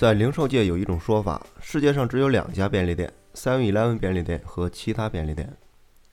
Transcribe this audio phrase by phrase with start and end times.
[0.00, 5.54] 在零售界有一种说法，世界上只有两家便利店：Seven Eleven 便利店和其他便利店。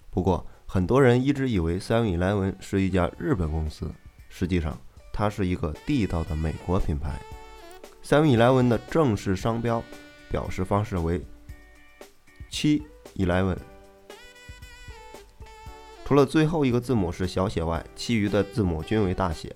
[0.09, 3.89] 不过，很多人一直以为 Seven Eleven 是一家日本公司，
[4.27, 4.77] 实际上
[5.13, 7.17] 它是一个地道的美国品牌。
[8.03, 9.81] Seven Eleven 的正式商标
[10.29, 11.21] 表示方式为
[12.49, 12.83] 七
[13.15, 13.55] Eleven，
[16.03, 19.55] 除了最后一个字母是小写外，其余的字母均为大写。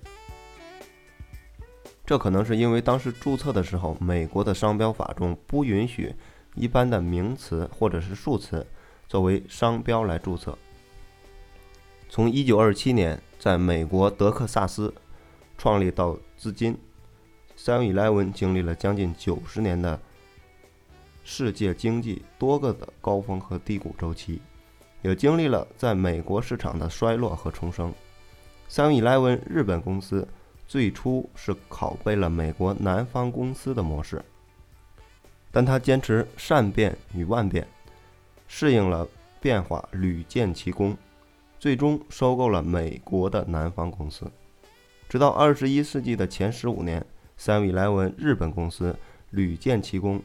[2.12, 6.14] 这可能是因为当时注册的时候，美国的商标法中不允许
[6.54, 8.66] 一般的名词或者是数词
[9.08, 10.58] 作为商标来注册。
[12.10, 14.92] 从1927年在美国德克萨斯
[15.56, 16.76] 创立到至今
[17.56, 19.98] ，Seven Eleven 经历了将近九十年的
[21.24, 24.42] 世界经济多个的高峰和低谷周期，
[25.00, 27.90] 也经历了在美国市场的衰落和重生。
[28.68, 30.28] Seven Eleven 日本公司。
[30.72, 34.24] 最初是拷贝了美国南方公司的模式，
[35.50, 37.68] 但他坚持善变与万变，
[38.48, 39.06] 适应了
[39.38, 40.96] 变化，屡建奇功，
[41.58, 44.24] 最终收购了美国的南方公司。
[45.10, 47.04] 直到二十一世纪的前十五年，
[47.36, 48.96] 三位来文日本公司
[49.28, 50.22] 屡建奇功，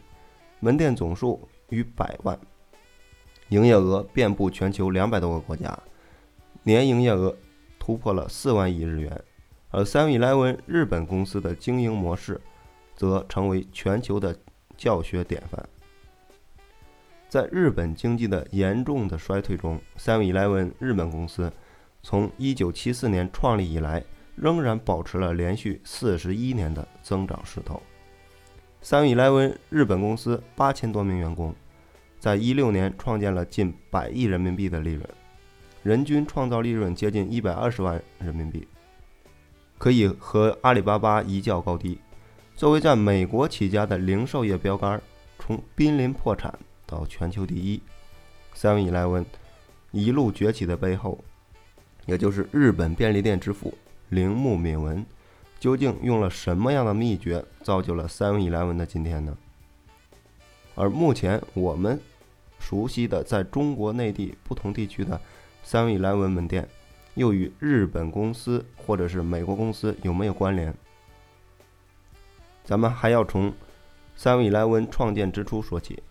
[0.62, 2.40] 门店总数逾百万，
[3.50, 5.78] 营业额遍布全球两百多个国家，
[6.64, 7.36] 年营业额
[7.78, 9.22] 突破了四万亿日元。
[9.70, 12.40] 而 Seven Eleven 日本公司的经营模式，
[12.96, 14.36] 则成为全球的
[14.78, 15.68] 教学典范。
[17.28, 21.52] 在日本经济的严重的衰退中，Seven Eleven 日本公司
[22.02, 24.02] 从1974年创立以来，
[24.38, 27.81] 仍然保持了连续41年的增长势头。
[28.81, 31.54] Seven Eleven 日本公司八千多名员工，
[32.18, 35.06] 在一六年创建了近百亿人民币的利润，
[35.84, 38.66] 人均创造利润接近一百二十万人民币。
[39.78, 42.00] 可以和阿里巴巴一较高低。
[42.56, 45.02] 作为在美国起家的零售业标杆，
[45.38, 47.80] 从濒临破产到全球第一
[48.56, 49.26] ，Seven Eleven
[49.92, 51.24] 一路崛起的背后，
[52.06, 53.74] 也就是日本便利店之父
[54.10, 55.06] 铃木敏文，
[55.60, 59.38] 究竟用了什么样的秘诀造就了 Seven Eleven 的今天呢？
[60.74, 62.00] 而目前我们
[62.59, 65.20] 熟悉的在中国内地不同地区的
[65.64, 66.68] Seven Eleven 门店。
[67.17, 70.72] 又与日本公司或者是美国公司有没有关联？
[72.63, 73.51] 咱们还要从
[74.16, 76.01] Seven Eleven 创建之初说起。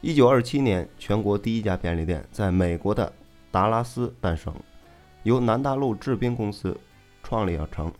[0.00, 3.12] 一九二七年，全国第一家便利店在美国的
[3.50, 4.54] 达拉斯诞生，
[5.22, 6.74] 由南大陆制冰公司
[7.22, 7.92] 创立而成。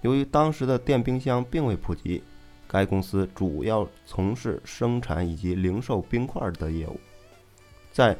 [0.00, 2.20] 由于当时的电冰箱并未普及，
[2.66, 6.98] 该公司主要从事生产以及零售冰块的业务。
[7.92, 8.16] 在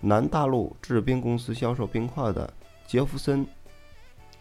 [0.00, 2.52] 南大陆制冰公司销售冰块的。
[2.86, 3.46] 杰弗森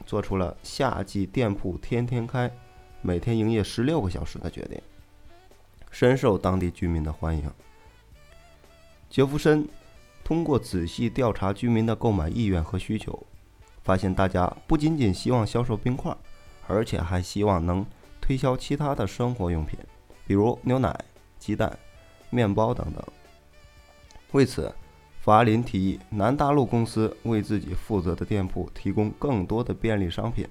[0.06, 2.52] 做出了夏季店铺天天开，
[3.02, 4.81] 每天营业十六个小时的决定，
[5.90, 7.50] 深受当地居民的欢迎。
[9.09, 9.68] 杰弗森
[10.24, 13.26] 通过仔细调查居民的购买意愿和需求，
[13.84, 16.16] 发现大家不仅仅希望销售冰块，
[16.68, 17.86] 而且还希望能
[18.22, 19.80] 推销其他的生活用品，
[20.28, 20.98] 比如牛奶、
[21.40, 21.78] 鸡蛋、
[22.30, 23.03] 面包等等。
[24.32, 24.74] 为此，
[25.23, 30.45] 法林提议南大陆公司为自己负责的店铺提供更多的便利商品，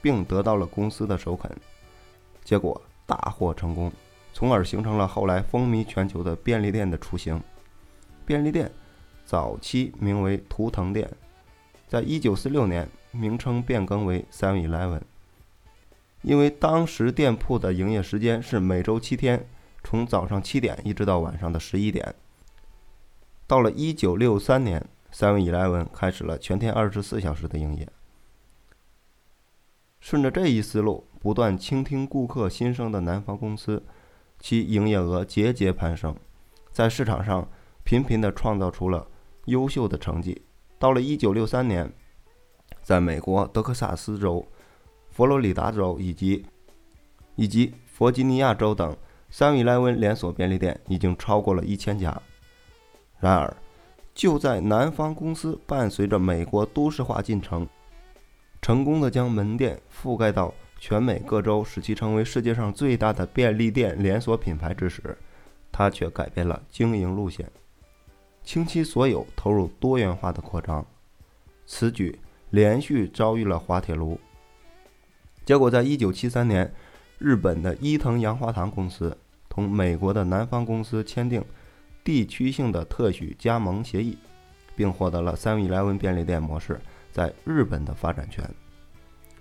[0.00, 1.50] 并得到了公司的首肯，
[2.44, 3.90] 结果大获成功，
[4.32, 7.42] 从而形成了后来风靡全球的便利店的雏形。
[8.24, 8.70] 便利店
[9.24, 11.10] 早期名为图腾店，
[11.88, 15.00] 在一九四六年名称变更为 Seven Eleven，
[16.22, 19.44] 因为当时店铺的营业时间是每周七天，
[19.82, 22.14] 从早上七点一直到晚上的十一点。
[23.50, 27.88] 到了一九六三年，Seven Eleven 开始了全天二十四小时的营业。
[29.98, 33.82] 顺着这一思路，不断倾听顾客心声的南方公司，
[34.38, 36.14] 其营业额节节攀升，
[36.70, 37.50] 在市场上
[37.82, 39.04] 频频地创造出了
[39.46, 40.42] 优秀的成绩。
[40.78, 41.92] 到了一九六三年，
[42.84, 44.46] 在美国德克萨斯州、
[45.08, 46.46] 佛罗里达州以及
[47.34, 48.96] 以及弗吉尼亚州等
[49.32, 52.22] ，Seven Eleven 连锁便利店已经超过了一千家。
[53.20, 53.54] 然而，
[54.14, 57.68] 就在南方公司伴随着美国都市化进程，
[58.62, 65.16] 成功的将门店覆盖到全美各州，使其成为世界上最大的便利店连锁品牌之时，
[65.70, 67.50] 他却改变了经营路线，
[68.42, 70.84] 倾其所有投入多元化的扩张。
[71.66, 72.18] 此举
[72.48, 74.18] 连续遭遇了滑铁卢。
[75.44, 76.72] 结果，在一九七三年，
[77.18, 79.14] 日本的伊藤洋华堂公司
[79.48, 81.44] 同美国的南方公司签订。
[82.10, 84.18] 地区性的特许加盟协议，
[84.74, 86.80] 并获得了 Seven Eleven 便利店模式
[87.12, 88.44] 在日本的发展权。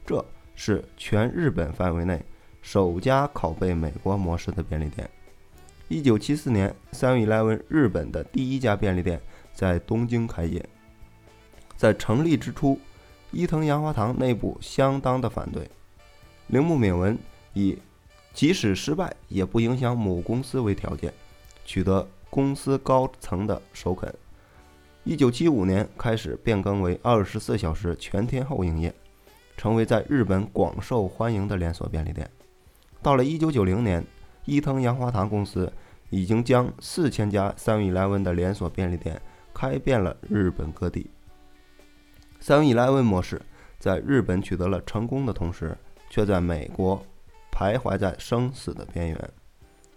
[0.06, 0.24] 这
[0.54, 2.24] 是全日本范围内
[2.62, 5.10] 首家拷贝美国模式的便利店。
[5.88, 9.20] 一九七四年，Seven Eleven 日本的第一家便利店
[9.52, 10.64] 在东京开业。
[11.76, 12.80] 在成立之初，
[13.32, 15.68] 伊藤洋华堂内部相当的反对。
[16.50, 17.18] 铃木敏文
[17.54, 17.80] 以
[18.32, 21.12] 即使失败也不影响母公司为条件，
[21.66, 24.14] 取得公司高层的首肯。
[25.04, 28.94] 一九七五年开始变更为二十四小时全天候营业，
[29.58, 32.30] 成为在日本广受欢迎的连锁便利店。
[33.02, 34.06] 到了一九九零年，
[34.46, 35.72] 伊藤洋华堂公司
[36.10, 39.20] 已经将四千家三 e 1 e 的连锁便利店
[39.54, 41.10] 开遍了日本各地。
[42.40, 43.42] 三 e 1 e 模式
[43.80, 45.76] 在日本取得了成功的同时，
[46.10, 47.02] 却在美国
[47.52, 49.30] 徘徊在生死的边缘。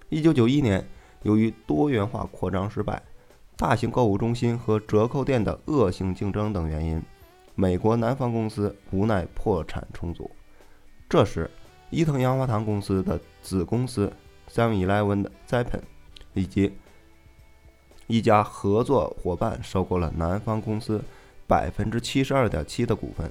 [0.09, 0.87] 一九九一年，
[1.23, 3.03] 由于多元化扩张失败。
[3.57, 7.01] 大型购物中心和折扣店的恶性竞争等原因，
[7.55, 10.29] 美国南方公司无奈破产重组。
[11.09, 11.49] 这时，
[11.91, 14.13] 伊藤洋华堂公司的子公司
[14.51, 15.81] Seven Eleven 的 Japan
[16.33, 16.73] 以及
[18.09, 21.01] 一家合作伙伴收购了南方公司
[21.47, 23.31] 百分之七十二点七的股份。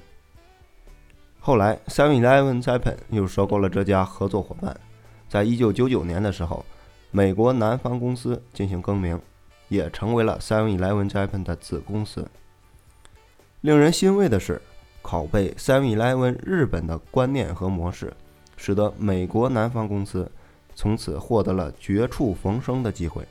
[1.40, 4.80] 后来，Seven Eleven Japan 又收购了这家合作伙伴。
[5.28, 6.64] 在一九九九年的时候，
[7.12, 9.20] 美国南方公司进行更名。
[9.68, 12.28] 也成为了 Seven Eleven Japan 的子公司。
[13.62, 14.60] 令人欣慰的是，
[15.02, 18.12] 拷贝 Seven Eleven 日本的观念和模式，
[18.58, 20.30] 使得美国南方公司
[20.74, 23.26] 从此获得了绝处逢生的机会。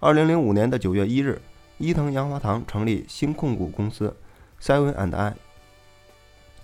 [0.00, 1.40] 二零零五年的九月一日，
[1.78, 4.14] 伊藤洋华堂成立新控股公司
[4.60, 5.34] Seven and I，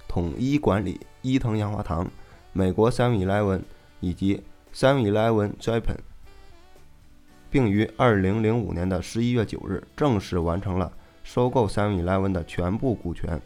[0.06, 2.10] 统一管理伊藤洋华堂、
[2.52, 3.62] 美国 Seven Eleven
[4.00, 4.42] 以及
[4.74, 5.98] Seven Eleven Japan。
[7.50, 10.92] 并于二零零五年的十一月九日正式完成了
[11.22, 13.40] 收购 Seven Eleven 的全部股权，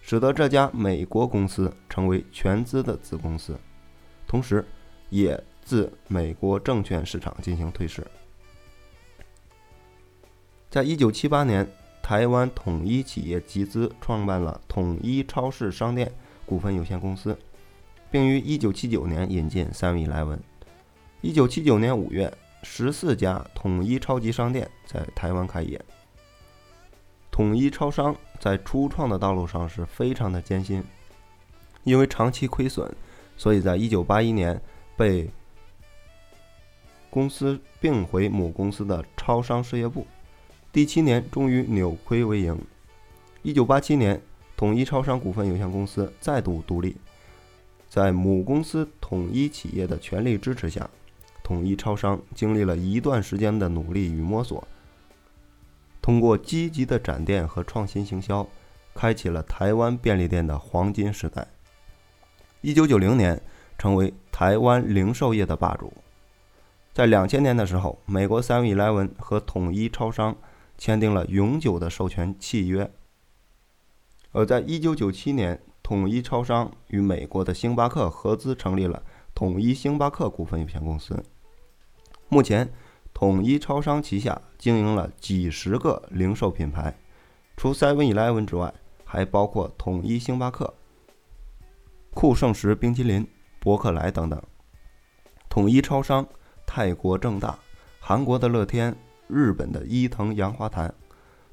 [0.00, 3.54] 使得这家美国公司成为全资的子公司，
[4.26, 4.64] 同时
[5.10, 8.02] 也自美国证券市场进行退市。
[10.70, 11.70] 在一九七八年，
[12.02, 16.10] 台湾统一企业集资创办了统一超市商店
[16.46, 17.38] 股份有限公司，
[18.10, 20.38] 并于一九七九年引进 Seven Eleven。
[21.20, 22.32] 一九七九年五月。
[22.64, 25.80] 十四家统一超级商店在台湾开业。
[27.30, 30.82] 统一超商在初创的道路上是非常的艰辛，
[31.84, 32.92] 因为长期亏损，
[33.36, 34.60] 所以在一九八一年
[34.96, 35.30] 被
[37.08, 40.04] 公司并回母公司的超商事业部。
[40.72, 42.60] 第七年终于扭亏为盈。
[43.42, 44.20] 一九八七年，
[44.56, 46.96] 统一超商股份有限公司再度独立，
[47.88, 50.88] 在母公司统一企业的全力支持下。
[51.42, 54.68] 统一超商经历了一段时间的努力与摸索，
[56.02, 58.46] 通过积极的展店和创新行销，
[58.94, 61.48] 开启了台湾便利店的黄金时代。
[62.60, 63.40] 一九九零年，
[63.78, 65.90] 成为台湾零售业的霸主。
[66.92, 70.36] 在两千年的时候，美国 Seven Eleven 和统一超商
[70.76, 72.90] 签订了永久的授权契约。
[74.32, 79.02] 而在一九九七年，统一超商与美国的星巴克合资成立了
[79.34, 81.24] 统一星巴克股份有限公司。
[82.28, 82.70] 目前，
[83.14, 86.94] 统一超商旗下经营了几十个零售品牌，
[87.56, 90.74] 除 Seven Eleven 之外，还包括统一星巴克、
[92.12, 93.26] 酷盛时冰淇淋、
[93.58, 94.38] 伯克莱等等。
[95.48, 96.28] 统一超商、
[96.66, 97.58] 泰国正大、
[97.98, 98.94] 韩国的乐天、
[99.26, 100.94] 日本的伊藤洋华堂，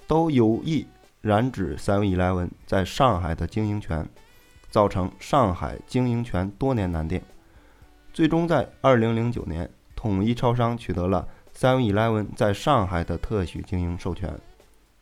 [0.06, 0.86] 都有意
[1.22, 4.06] 染指 Seven Eleven 在上海的经营权，
[4.76, 7.22] 造成上海经营权多年难定。
[8.12, 9.70] 最终在2009年。
[9.96, 11.26] 统一超商取得了
[11.58, 14.38] Seven Eleven 在上海的特许经营授权。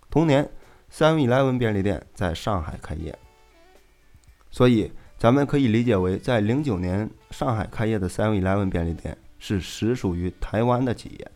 [0.10, 0.48] 同年
[0.92, 3.18] ，Seven Eleven 便利店在上海开业。
[4.52, 11.32] 所以，咱们可以理解为，在零九年上海开业的 Seven Eleven 便利店是实属于台湾的企业。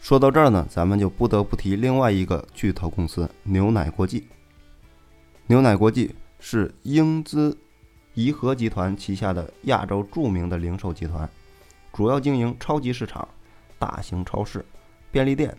[0.00, 4.26] 说到这儿呢，咱们就不得不提另外一个巨头公司——牛奶国际。
[5.46, 6.12] 牛奶国际
[6.44, 7.56] 是英资
[8.14, 11.26] 颐和集团旗下的亚洲著名的零售集团。
[11.92, 13.26] 主要经营超级市场、
[13.78, 14.64] 大型超市、
[15.12, 15.56] 便利店、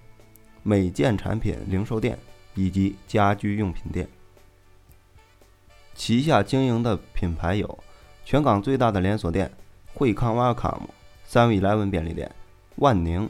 [0.61, 2.19] 美健产品零售店
[2.53, 4.07] 以及家居用品店。
[5.95, 7.79] 旗下经营的品牌有
[8.25, 9.49] 全港最大的连锁店
[9.93, 10.89] 惠康 Welcome、
[11.29, 12.29] Seven Eleven 便利店、
[12.75, 13.29] 万宁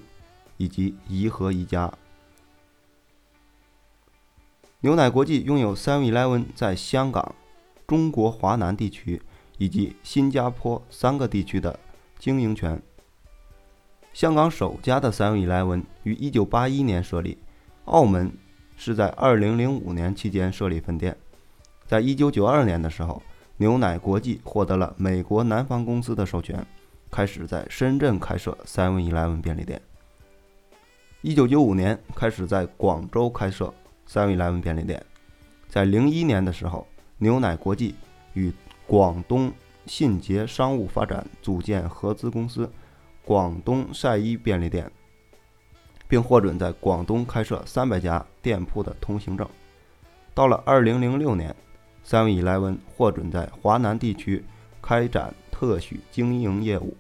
[0.57, 1.93] 以及颐和宜家。
[4.79, 7.36] 牛奶国际拥有 Seven Eleven 在香港、
[7.88, 9.22] 中国华南地区
[9.58, 11.80] 以及新加坡三个地区的
[12.18, 12.82] 经营权。
[14.13, 17.38] 香港首家的 Seven Eleven 于1981年设立，
[17.86, 18.32] 澳门
[18.75, 21.18] 是在2005年期间设立分店。
[21.86, 23.22] 在1992年的时候，
[23.58, 26.66] 牛奶国际获得了美国南方公司的授权，
[27.12, 29.82] 开始在深圳开设 Seven Eleven 便利店。
[31.22, 33.74] 一九九五年开始在广州开设
[34.08, 35.04] Seven Eleven 便利店，
[35.68, 36.88] 在零一年的时候，
[37.24, 37.96] 牛奶国际
[38.34, 38.51] 与
[38.86, 39.50] 广东
[39.86, 42.70] 信捷商务发展组建合资公司
[43.24, 44.92] 广东晒衣便利店，
[46.06, 49.48] 并获准在广东开设三百家店铺的通行证。
[50.34, 51.56] 到了二零零六年
[52.06, 54.44] ，Seven Eleven 获准在华南地区
[54.82, 56.98] 开展特许经营业务。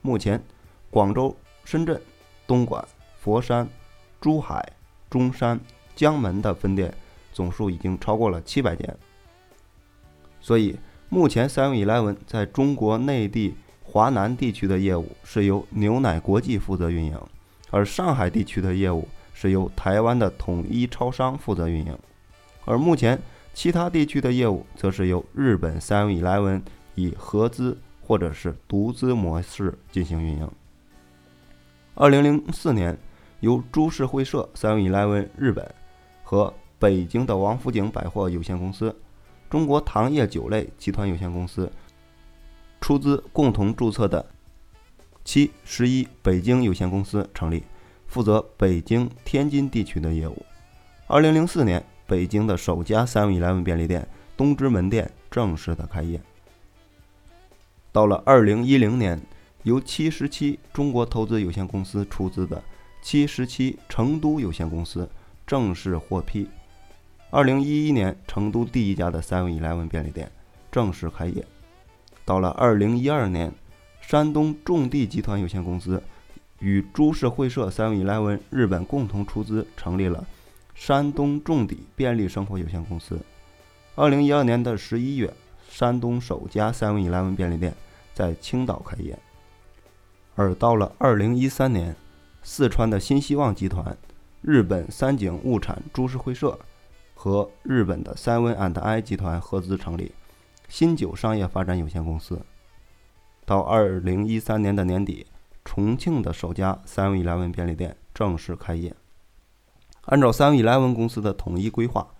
[0.00, 0.40] 目前，
[0.90, 2.00] 广州、深圳、
[2.46, 2.86] 东莞、
[3.18, 3.68] 佛山、
[4.20, 4.72] 珠海、
[5.10, 5.58] 中山、
[5.96, 6.94] 江门的分店
[7.32, 8.96] 总数已经超过了七百间。
[10.40, 10.76] 所以，
[11.08, 17.20] 目前 Seven Eleven 在中国内地华南地区的业务是由牛奶国际负责运营，
[17.70, 21.98] 而上海地区的业务是由台湾的统一超商负责运营，
[22.64, 23.20] 而目前
[23.52, 26.62] 其他地区的业务则是由日本 Seven Eleven
[26.94, 30.48] 以合资或者是独资模式进行运营。
[31.94, 32.96] 二零零四年，
[33.40, 35.74] 由株式会社 Seven Eleven 日本
[36.22, 38.94] 和北京的王府井百货有限公司。
[39.50, 41.70] 中国糖业酒类集团有限公司
[42.80, 44.24] 出资共同注册的
[45.24, 47.64] 七十一北京有限公司成立，
[48.06, 50.46] 负责北京、天津地区的业务。
[51.08, 56.20] 二零零四年，北京的首家 Seven Eleven 便利店东直门店正式的开业。
[57.92, 59.20] 到了二零一零年，
[59.64, 62.62] 由七十七中国投资有限公司出资的
[63.02, 65.10] 七十七成都有限公司
[65.44, 66.48] 正式获批。
[67.32, 70.28] 二零一一年，成都第一家的 Seven Eleven 便利店
[70.72, 71.46] 正式开业。
[72.24, 73.52] 到了二零一二年，
[74.00, 76.02] 山东种地集团有限公司
[76.58, 80.26] 与株式会社 Seven Eleven 日本共同出资，成立了
[80.74, 83.16] 山东种地便利生活有限公司。
[83.94, 85.32] 二零一二年的十一月，
[85.68, 87.72] 山东首家 Seven Eleven 便利店
[88.12, 89.16] 在青岛开业。
[90.34, 91.94] 而到了二零一三年，
[92.42, 93.96] 四川的新希望集团、
[94.42, 96.58] 日本三井物产株式会社。
[97.22, 100.12] 和日本的 Seven and I 集团合资成立
[100.70, 102.40] 新九商业发展有限公司。
[103.44, 105.26] 到二零一三年的年底，
[105.62, 108.96] 重庆的首家 Seven Eleven 便利店正式开业。
[110.06, 112.14] 按照 Seven Eleven 公司的统一规划，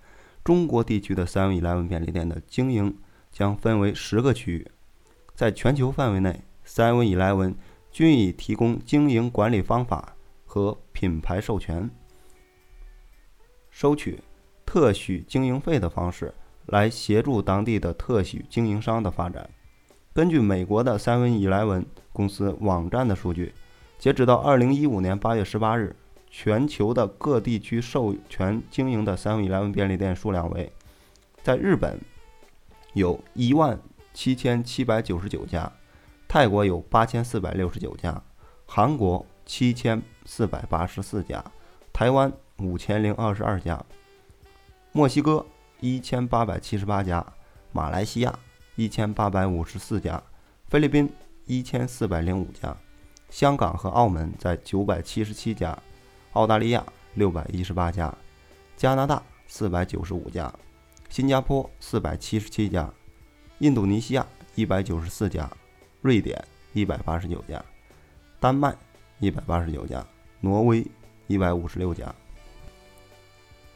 [0.45, 2.95] 中国地区的 Seven Eleven 便利店的经营
[3.33, 4.71] 将分为十个区域，
[5.35, 7.55] 在全球范围内，Seven Eleven
[7.91, 10.15] 均已提供经营管理方法
[10.45, 11.91] 和品牌授权，
[13.71, 14.21] 收取。
[14.71, 16.33] 特许经营费的方式
[16.67, 19.51] 来协助当地的特许经营商的发展。
[20.15, 23.53] 根据美国的 Seven Eleven 公司网站的数据，
[23.99, 25.97] 截止到二零一五年八月十八日，
[26.31, 30.73] 全球的各地区授权经营的 Seven Eleven 便利店数量为：
[31.43, 31.99] 在日本
[32.93, 33.77] 有一万
[34.15, 35.73] 七千七百九十九家，
[36.29, 38.23] 泰国有八千四百六十九家，
[38.67, 41.45] 韩国七千四百八十四家，
[41.93, 43.85] 台湾五千零二十二家。
[44.93, 45.47] 墨西哥
[45.79, 47.25] 一千八百七十八家，
[47.71, 48.39] 马来西亚
[48.75, 50.21] 一千八百五十四家，
[50.67, 51.09] 菲律宾
[51.47, 52.77] 一千四百零五家，
[53.29, 55.79] 香港和澳门在九百七十七家，
[56.33, 58.13] 澳大利亚六百一十八家，
[58.77, 60.53] 加拿大四百九十五家，
[61.09, 62.93] 新加坡四百七十七家，
[63.61, 65.49] 印度尼西亚一百九十四家，
[66.01, 67.65] 瑞典一百八十九家，
[68.41, 68.75] 丹麦
[69.21, 70.05] 一百八十九家，
[70.41, 70.85] 挪威
[71.29, 72.13] 一百五十六家。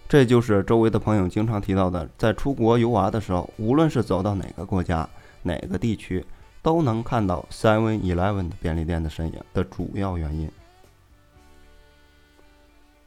[0.06, 5.08] 这就是周围的朋友经常提到的，在出国游玩的时候，无论是走到哪个国家、
[5.42, 6.24] 哪个地区，
[6.62, 10.48] 都能看到 Seven Eleven 的便利店的身影的主要原因。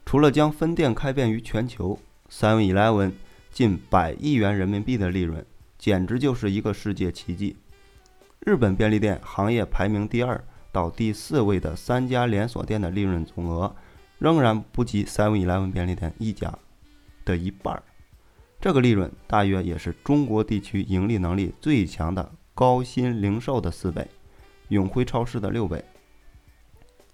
[0.04, 1.98] 除了将分店开遍于全球
[2.30, 3.12] ，Seven Eleven
[3.50, 5.44] 近百亿元人民币的利润，
[5.78, 7.56] 简直就是一个世界奇迹。
[8.40, 13.74] 日本便利店行业排名第二到第四位的三家连锁店的利润总额，
[14.18, 16.52] 仍然不及 Seven Eleven 便利店一家。
[17.28, 17.82] 的一半儿，
[18.58, 24.08] 这个利润大约也是中国地区盈利能力最强的高新零售的四倍，
[24.68, 25.84] 永辉超市的六倍。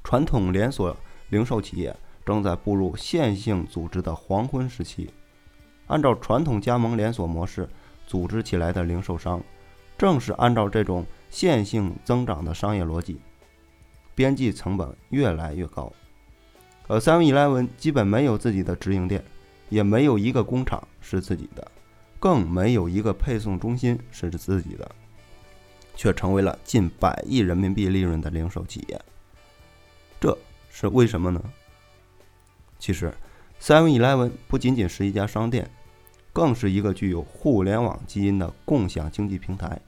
[0.05, 0.97] 传统连锁
[1.31, 1.95] 零售企业
[2.25, 5.11] 正在步入线性组织的黄昏时期。
[5.89, 7.69] 按照传统加盟连锁模式
[8.07, 9.43] 组织起来的零售商，
[9.99, 13.21] 正是按照这种线性增长的商业逻辑，
[14.15, 15.93] 边际成本越来越高。
[16.87, 19.25] 而 Seven Eleven 基本没有自己的直营店。
[19.75, 21.69] 也没有一个工厂是自己的，
[22.21, 24.89] 更没有一个配送中心是自己的，
[25.97, 29.01] 却成为了近百亿人民币利润的零售企业。
[30.21, 30.39] 这
[30.71, 31.43] 是为什么呢？
[32.79, 33.13] 其实
[33.61, 35.69] ，Seven Eleven 不仅仅是一家商店，
[36.33, 39.81] 更是一个具有互联网基因的共享经济平台。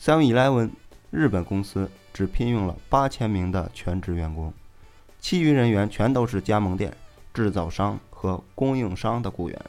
[0.00, 0.70] Seven Eleven
[1.12, 4.52] 日本公司只聘用了八千名的全职员工，
[5.20, 6.92] 其余人员全都是加盟店、
[7.32, 9.62] 制造商和供应商的雇员。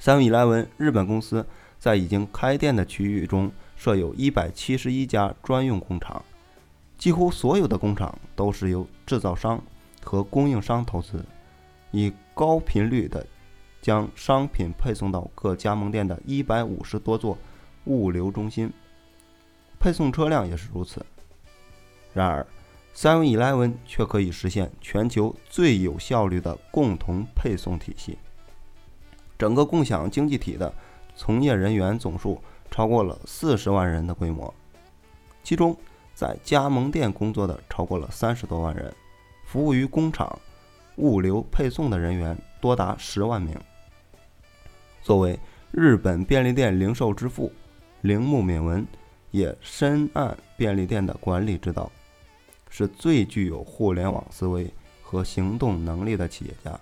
[0.00, 1.46] Seven Eleven 日本公司
[1.78, 6.24] 在已经开店的区域中设有一百七十一家专用工厂，
[6.96, 9.62] 几乎所有的工厂都是由制造商
[10.02, 11.22] 和供应商投资，
[11.90, 13.24] 以高频率的
[13.82, 17.36] 将商品配送到各加盟店的一百五十多座
[17.84, 18.72] 物流中心。
[19.78, 21.04] 配送车辆也是如此。
[22.14, 22.46] 然而
[22.94, 28.18] ，Seven Eleven 却可以实现全球最有效率的共同配送体系。
[29.38, 30.72] 整个共享经济体的
[31.14, 34.52] 从业人员总数超过了四十万人的规模，
[35.42, 35.76] 其中
[36.14, 38.94] 在加盟店工作的超过了三十多万人，
[39.44, 40.38] 服务于工厂、
[40.96, 43.56] 物流配送的人员多达十万名。
[45.02, 45.38] 作为
[45.70, 47.52] 日本便利店零售之父，
[48.02, 48.86] 铃木敏文。
[49.32, 51.90] 也深谙便利店的管理之道，
[52.72, 56.80] 是最具有互联网思维和行动能力的企业家。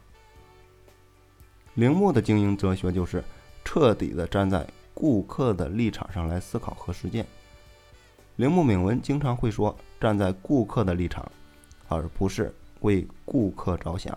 [1.75, 3.25] 铃木的经营哲学就是
[3.65, 7.27] 彻底的站在顾客的立场上来思考和实践。
[8.37, 11.29] 铃木敏文经常会说：“站在顾客的立场，
[11.89, 14.17] 而不是为顾客着想。”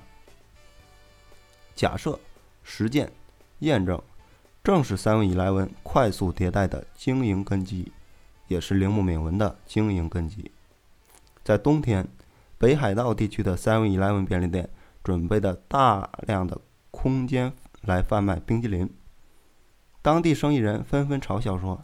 [1.74, 2.20] 假设、
[2.62, 3.12] 实践、
[3.60, 4.00] 验证，
[4.64, 7.92] 正是三位以来文快速迭代的经营根基。
[8.50, 10.52] 也是铃木敏文的经营根基。
[11.44, 12.08] 在冬天，
[12.58, 14.70] 北海道地区的 Seven Eleven 便利店
[15.04, 16.60] 准备的大量的
[16.92, 18.90] 空间来贩卖冰激凌。
[20.02, 21.84] 当地生意人纷纷嘲笑说：“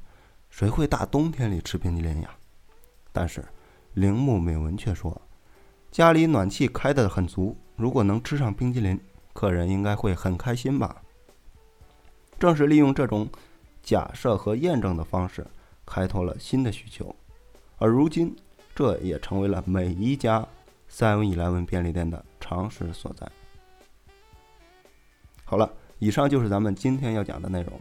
[0.50, 2.30] 谁会大冬天里吃冰激凌呀？”
[3.12, 3.44] 但是
[3.94, 5.22] 铃木美文却说
[5.92, 9.00] ：“家里暖气开得很足，如果能吃上冰激凌，
[9.34, 11.02] 客人应该会很开心吧。”
[12.40, 13.30] 正是利用这种
[13.84, 15.46] 假设和验证的方式。
[15.92, 17.16] 开拓了新的需求，
[17.78, 18.36] 而如今，
[18.80, 20.48] 这也成为了每一家
[20.90, 23.30] Seven Eleven 便利店的常识所在。
[25.44, 27.78] 好了，以上就是咱们今天要讲的内容。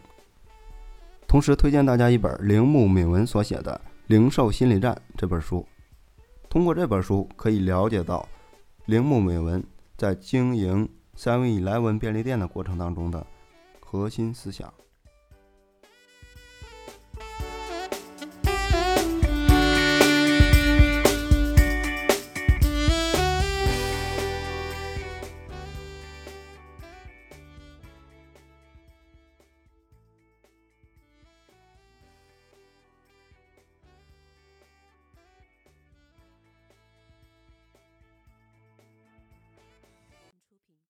[1.25, 5.65] 同时推荐大家一本铃木敏文所写的《零售心理战》这本书。
[6.49, 8.27] 通过这本书，可以了解到
[8.87, 9.63] 铃木敏文
[9.95, 13.25] 在经营 Seven Eleven 便利店的过程当中的
[13.79, 14.73] 核心思想。